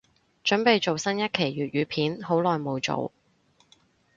[0.43, 3.11] 凖備做新一期粤語片，好耐無做